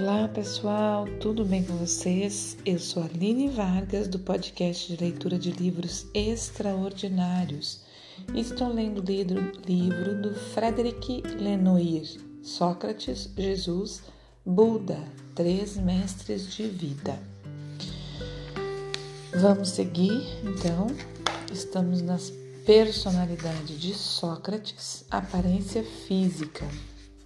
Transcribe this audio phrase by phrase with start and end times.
[0.00, 2.56] Olá pessoal, tudo bem com vocês?
[2.64, 7.80] Eu sou Aline Vargas do podcast de leitura de livros extraordinários.
[8.32, 12.06] Estou lendo o livro do Frederic Lenoir,
[12.44, 14.04] Sócrates, Jesus,
[14.46, 15.02] Buda,
[15.34, 17.18] Três Mestres de Vida.
[19.34, 20.86] Vamos seguir então.
[21.52, 22.32] Estamos nas
[22.64, 26.68] personalidades de Sócrates, aparência física,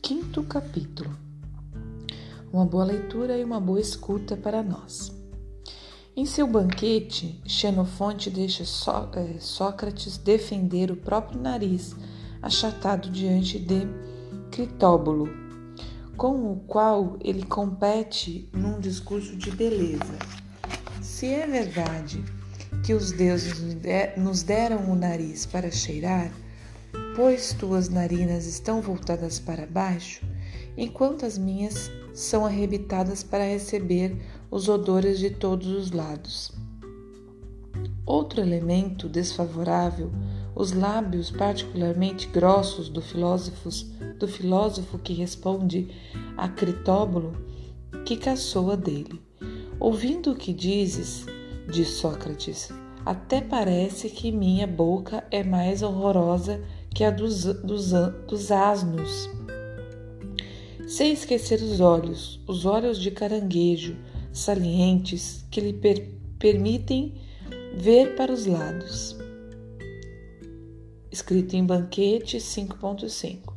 [0.01, 1.15] quinto capítulo
[2.53, 5.11] uma boa leitura e uma boa escuta para nós.
[6.15, 11.97] Em seu banquete, Xenofonte deixa Só, é, Sócrates defender o próprio nariz,
[12.43, 13.89] achatado diante de
[14.51, 15.31] Critóbulo,
[16.15, 20.19] com o qual ele compete num discurso de beleza.
[21.01, 22.23] Se é verdade
[22.85, 23.63] que os deuses
[24.19, 26.31] nos deram o nariz para cheirar,
[27.17, 30.21] pois tuas narinas estão voltadas para baixo,
[30.77, 34.17] enquanto as minhas são arrebitadas para receber
[34.51, 36.53] os odores de todos os lados.
[38.05, 40.11] Outro elemento desfavorável,
[40.55, 43.71] os lábios particularmente grossos do filósofo,
[44.19, 45.89] do filósofo que responde
[46.37, 47.33] a Critóbulo,
[48.05, 49.23] que caçoa dele.
[49.81, 51.25] Ouvindo o que dizes,
[51.71, 52.69] diz Sócrates,
[53.05, 56.63] até parece que minha boca é mais horrorosa
[56.95, 57.93] que a dos, dos,
[58.29, 59.29] dos asnos
[60.93, 63.97] sem esquecer os olhos, os olhos de caranguejo,
[64.31, 66.07] salientes, que lhe per
[66.39, 67.15] permitem
[67.75, 69.17] ver para os lados.
[71.11, 73.55] Escrito em Banquete 5.5.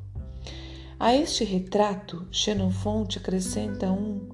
[0.98, 4.30] A este retrato, Xenofonte acrescenta um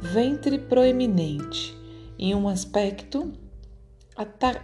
[0.00, 1.76] ventre proeminente
[2.18, 3.30] e um aspecto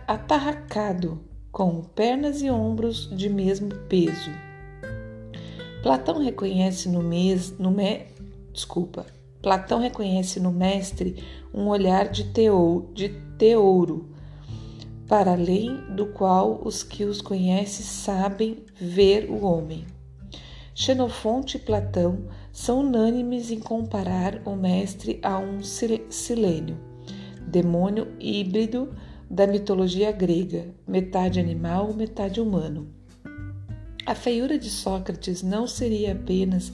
[0.06, 1.20] atarracado,
[1.52, 4.47] com pernas e ombros de mesmo peso
[5.82, 8.06] Platão reconhece no no me,
[8.52, 9.06] desculpa.
[9.40, 11.22] Platão reconhece no mestre
[11.54, 14.10] um olhar de, teo, de teouro,
[15.06, 19.86] para além do qual os que os conhecem sabem ver o homem.
[20.74, 26.76] Xenofonte e Platão são unânimes em comparar o mestre a um silênio,
[27.46, 28.92] demônio híbrido
[29.30, 32.97] da mitologia grega, metade animal, metade humano.
[34.08, 36.72] A feiura de Sócrates não seria apenas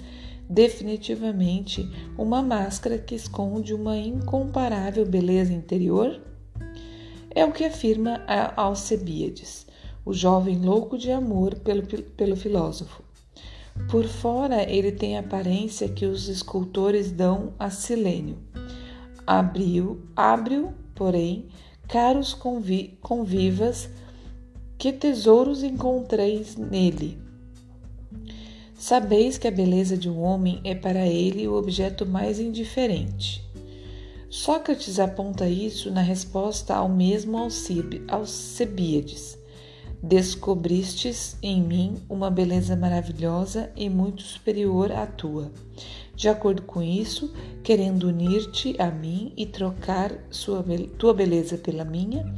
[0.49, 1.85] definitivamente
[2.17, 6.21] uma máscara que esconde uma incomparável beleza interior?
[7.35, 8.23] É o que afirma
[8.55, 9.67] Alcebiades,
[10.05, 13.03] o jovem louco de amor pelo, pelo filósofo.
[13.91, 18.39] Por fora, ele tem a aparência que os escultores dão a Silênio.
[19.27, 21.49] Abriu, abriu, porém,
[21.89, 23.91] caros convi convivas,
[24.79, 27.24] que tesouros encontreis nele
[28.77, 33.43] Sabeis que a beleza de um homem é para ele o objeto mais indiferente.
[34.29, 37.39] Sócrates aponta isso na resposta ao mesmo
[38.09, 39.39] Alcebíades.
[40.03, 45.53] Descobristes em mim uma beleza maravilhosa e muito superior à tua.
[46.17, 50.65] De acordo com isso, querendo unir-te a mim e trocar sua,
[50.99, 52.35] tua beleza pela minha,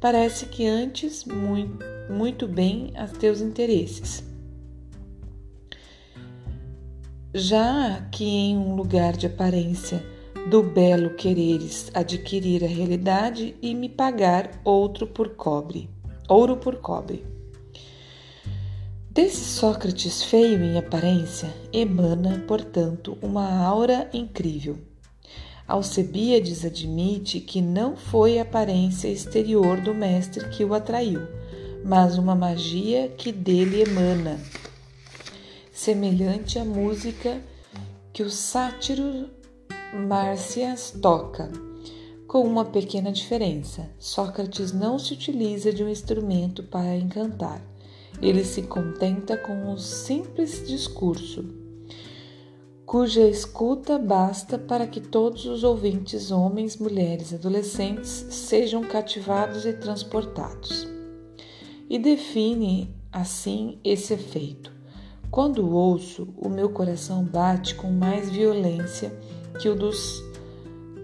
[0.00, 4.33] parece que antes muito, muito bem a teus interesses
[7.36, 10.00] já que em um lugar de aparência
[10.48, 15.90] do belo quereres adquirir a realidade e me pagar outro por cobre,
[16.28, 17.26] ouro por cobre.
[19.10, 24.78] Desse Sócrates feio em aparência emana, portanto, uma aura incrível.
[25.66, 31.22] Alcebiades admite que não foi a aparência exterior do mestre que o atraiu,
[31.84, 34.38] mas uma magia que dele emana
[35.84, 37.42] semelhante à música
[38.10, 39.28] que o sátiro
[40.08, 41.52] Márcias toca,
[42.26, 43.90] com uma pequena diferença.
[43.98, 47.62] Sócrates não se utiliza de um instrumento para encantar.
[48.22, 51.44] Ele se contenta com um simples discurso,
[52.86, 60.88] cuja escuta basta para que todos os ouvintes, homens, mulheres, adolescentes, sejam cativados e transportados.
[61.90, 64.73] E define assim esse efeito.
[65.34, 69.12] Quando ouço, o meu coração bate com mais violência
[69.60, 70.22] que o dos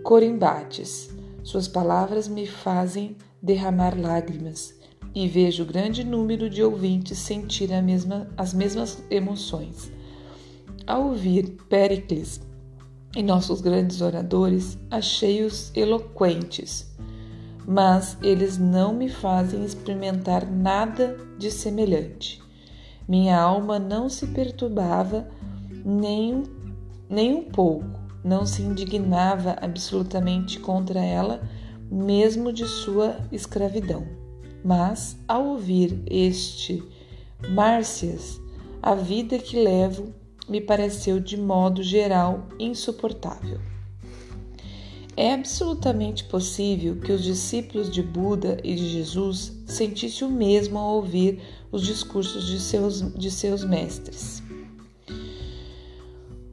[0.04, 1.10] corimbates.
[1.42, 4.72] Suas palavras me fazem derramar lágrimas
[5.12, 9.90] e vejo grande número de ouvintes sentir mesma, as mesmas emoções.
[10.86, 12.40] Ao ouvir Péricles
[13.16, 16.88] e nossos grandes oradores, achei-os eloquentes,
[17.66, 22.40] mas eles não me fazem experimentar nada de semelhante.
[23.10, 25.26] Minha alma não se perturbava
[25.84, 26.44] nem,
[27.08, 31.42] nem um pouco não se indignava absolutamente contra ela,
[31.90, 34.06] mesmo de sua escravidão.
[34.64, 36.84] Mas, ao ouvir este
[37.48, 38.40] Márcias,
[38.80, 40.14] a vida que levo
[40.48, 43.58] me pareceu de modo geral insuportável.
[45.20, 50.94] É absolutamente possível que os discípulos de Buda e de Jesus sentissem o mesmo ao
[50.94, 54.42] ouvir os discursos de seus, de seus mestres.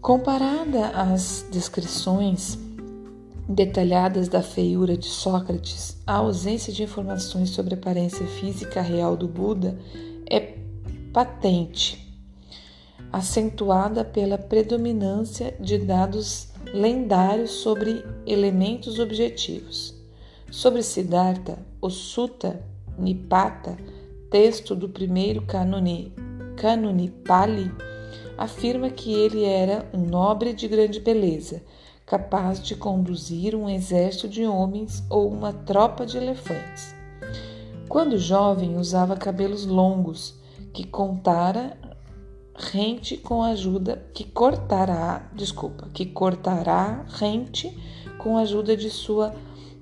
[0.01, 2.59] Comparada às descrições
[3.47, 9.29] detalhadas da feiura de Sócrates, a ausência de informações sobre a aparência física real do
[9.29, 9.79] Buda
[10.29, 10.57] é
[11.13, 12.05] patente,
[13.13, 19.95] acentuada pela predominância de dados lendários sobre elementos objetivos.
[20.51, 22.61] Sobre Siddhartha, o Sutta
[22.97, 23.77] Nipata,
[24.29, 26.13] texto do primeiro cânone,
[26.55, 27.71] cânone Pali,
[28.37, 31.63] afirma que ele era um nobre de grande beleza,
[32.05, 36.95] capaz de conduzir um exército de homens ou uma tropa de elefantes.
[37.89, 40.35] Quando jovem, usava cabelos longos,
[40.73, 41.77] que contara
[42.57, 47.71] rente com ajuda que cortará, desculpa, que cortará rente
[48.17, 49.35] com a ajuda de sua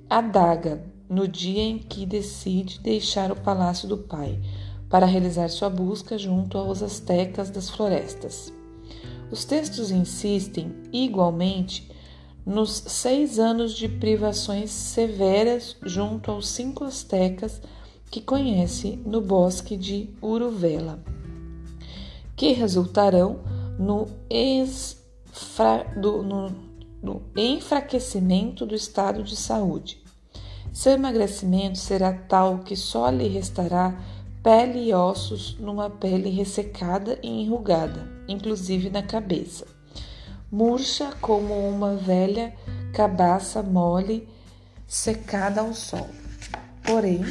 [0.10, 4.38] adaga no dia em que decide deixar o palácio do pai
[4.90, 8.52] para realizar sua busca junto aos astecas das florestas.
[9.32, 11.90] Os textos insistem igualmente
[12.46, 17.62] nos seis anos de privações severas junto aos cinco astecas
[18.12, 21.15] que conhece no bosque de Uruvela
[22.36, 23.40] que resultarão
[23.80, 24.08] no,
[26.00, 26.52] do, no,
[27.02, 30.04] no enfraquecimento do estado de saúde.
[30.72, 33.98] Seu emagrecimento será tal que só lhe restará
[34.44, 39.66] pele e ossos numa pele ressecada e enrugada, inclusive na cabeça.
[40.52, 42.54] Murcha como uma velha
[42.94, 44.28] cabaça mole
[44.86, 46.08] secada ao sol.
[46.84, 47.22] Porém,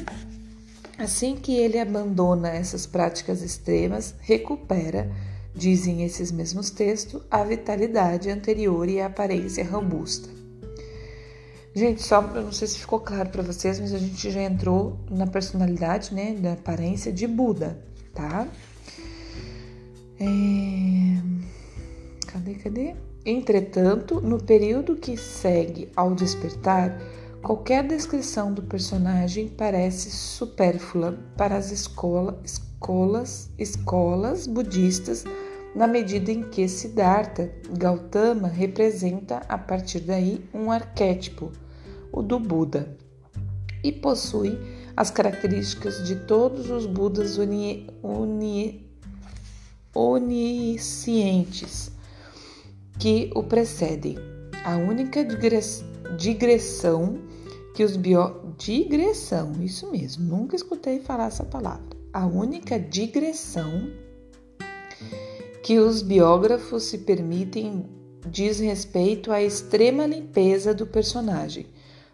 [0.99, 5.11] Assim que ele abandona essas práticas extremas, recupera,
[5.55, 10.29] dizem esses mesmos textos, a vitalidade anterior e a aparência robusta.
[11.75, 14.97] Gente, só eu não sei se ficou claro para vocês, mas a gente já entrou
[15.11, 17.77] na personalidade, né, da aparência de Buda,
[18.15, 18.47] tá?
[20.21, 20.25] É...
[22.29, 22.95] Cadê, cadê?
[23.27, 26.97] Entretanto, no período que segue ao despertar,
[27.45, 35.25] Qualquer descrição do personagem parece supérflua para as escola, escolas, escolas budistas,
[35.77, 41.53] na medida em que Siddhartha Gautama representa a partir daí um arquétipo,
[42.11, 42.97] o do Buda,
[43.83, 44.59] e possui
[44.97, 48.91] as características de todos os Budas oni, oni,
[49.95, 51.91] oniscientes
[52.99, 54.17] que o precedem.
[54.65, 55.94] A única digressão
[57.75, 58.55] que os bio...
[58.57, 61.97] digressão, isso mesmo, nunca escutei falar essa palavra.
[62.13, 63.91] A única digressão
[65.63, 67.87] que os biógrafos se permitem
[68.29, 71.67] diz respeito à extrema limpeza do personagem,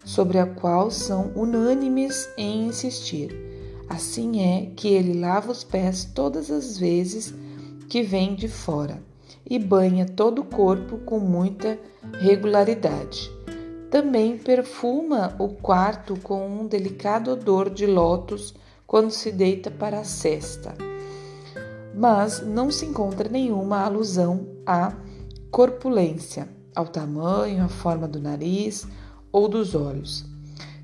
[0.03, 3.35] sobre a qual são unânimes em insistir.
[3.87, 7.33] Assim é que ele lava os pés todas as vezes
[7.89, 9.03] que vem de fora
[9.49, 11.77] e banha todo o corpo com muita
[12.21, 13.29] regularidade.
[13.91, 18.53] Também perfuma o quarto com um delicado odor de lótus
[18.87, 20.73] quando se deita para a cesta.
[21.93, 24.93] Mas não se encontra nenhuma alusão à
[25.51, 28.87] corpulência, ao tamanho, à forma do nariz
[29.29, 30.25] ou dos olhos.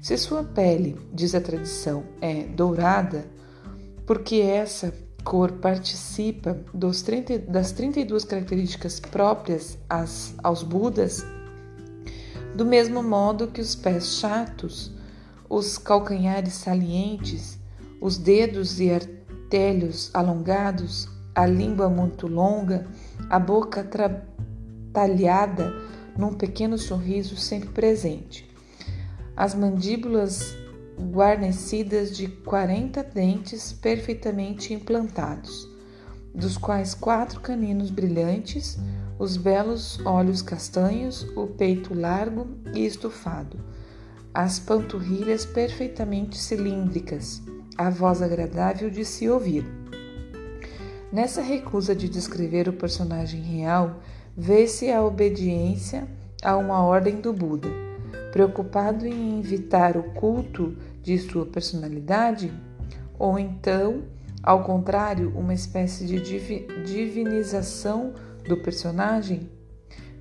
[0.02, 3.26] Se sua pele, diz a tradição, é dourada,
[4.06, 11.26] porque essa cor participa dos 30, das 32 características próprias às, aos Budas,
[12.58, 14.92] do mesmo modo que os pés chatos,
[15.48, 17.60] os calcanhares salientes,
[18.02, 22.88] os dedos e artelhos alongados, a língua muito longa,
[23.30, 23.88] a boca
[24.92, 25.72] talhada
[26.18, 28.50] num pequeno sorriso sempre presente,
[29.36, 30.58] as mandíbulas
[31.00, 35.70] guarnecidas de 40 dentes perfeitamente implantados,
[36.34, 38.80] dos quais quatro caninos brilhantes,
[39.19, 43.57] os belos olhos castanhos, o peito largo e estufado,
[44.33, 47.41] as panturrilhas perfeitamente cilíndricas,
[47.77, 49.65] a voz agradável de se ouvir.
[51.12, 54.00] Nessa recusa de descrever o personagem real,
[54.36, 56.07] vê-se a obediência
[56.43, 57.69] a uma ordem do Buda.
[58.31, 62.53] Preocupado em evitar o culto de sua personalidade,
[63.17, 64.03] ou então,
[64.43, 66.19] ao contrário, uma espécie de
[66.83, 68.13] divinização
[68.48, 69.50] do personagem,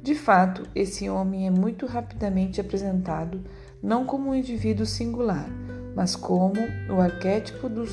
[0.07, 3.43] De fato, esse homem é muito rapidamente apresentado
[3.83, 5.49] não como um indivíduo singular,
[5.97, 7.85] mas como o arquétipo do,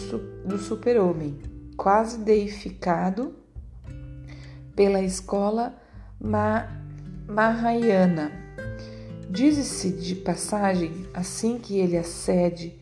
[0.46, 1.40] do super-homem,
[1.76, 3.34] quase deificado
[4.76, 5.76] pela escola
[6.20, 6.68] Ma
[7.28, 8.32] Mahayana.
[9.28, 12.80] Diz-se de passagem, assim que ele acede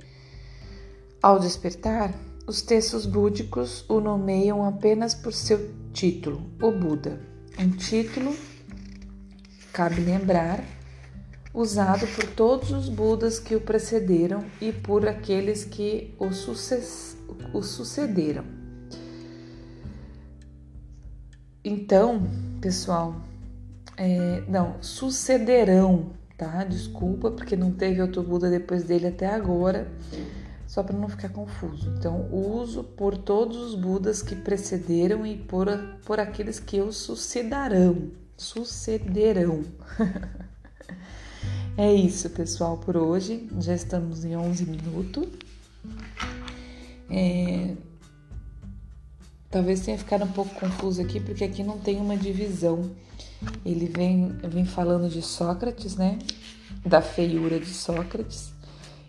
[1.24, 2.14] ao despertar,
[2.46, 7.31] os textos búdicos o nomeiam apenas por seu título, o Buda.
[7.60, 8.36] Um título,
[9.72, 10.64] cabe lembrar,
[11.54, 16.28] usado por todos os Budas que o precederam e por aqueles que o,
[17.58, 18.46] o sucederam.
[21.64, 22.28] Então,
[22.60, 23.22] pessoal,
[23.96, 26.64] é, não, sucederão, tá?
[26.64, 29.88] Desculpa, porque não teve outro Buda depois dele até agora,
[30.72, 31.94] só para não ficar confuso.
[31.98, 35.68] Então, uso por todos os Budas que precederam e por,
[36.06, 38.10] por aqueles que o sucederão.
[38.38, 39.66] Sucederão.
[41.76, 43.50] é isso, pessoal, por hoje.
[43.60, 45.28] Já estamos em 11 minutos.
[47.10, 47.76] É,
[49.50, 52.90] Talvez tenha ficado um pouco confuso aqui, porque aqui não tem uma divisão.
[53.66, 56.18] Ele vem, vem falando de Sócrates, né?
[56.86, 58.51] Da feiura de Sócrates,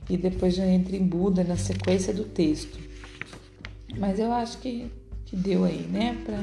[0.09, 2.79] e depois já entra em Buda na sequência do texto.
[3.99, 4.91] Mas eu acho que,
[5.25, 6.21] que deu aí, né?
[6.25, 6.39] Pra...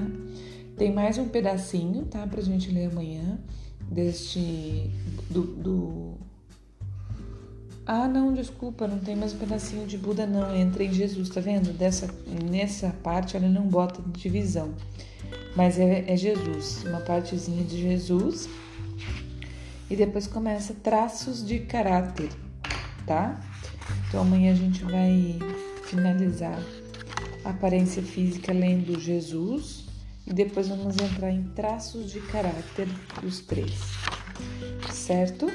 [0.77, 2.25] Tem mais um pedacinho, tá?
[2.25, 3.39] Pra gente ler amanhã,
[3.91, 4.89] deste.
[5.29, 6.17] do, do
[7.91, 10.55] ah, não, desculpa, não tem mais um pedacinho de Buda, não.
[10.55, 11.73] Entra em Jesus, tá vendo?
[11.73, 12.07] Dessa,
[12.47, 14.75] nessa parte ela não bota divisão.
[15.55, 18.47] Mas é, é Jesus, uma partezinha de Jesus.
[19.89, 22.29] E depois começa traços de caráter,
[23.07, 23.41] tá?
[24.09, 25.37] Então amanhã a gente vai
[25.83, 26.59] finalizar
[27.45, 29.85] a aparência física lendo Jesus.
[30.25, 32.87] E depois vamos entrar em traços de caráter
[33.21, 33.73] dos três,
[34.91, 35.47] certo?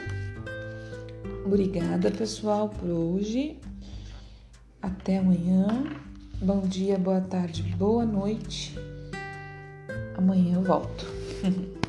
[1.44, 3.58] Obrigada, pessoal, por hoje.
[4.82, 5.84] Até amanhã.
[6.40, 8.74] Bom dia, boa tarde, boa noite.
[10.16, 11.06] Amanhã eu volto.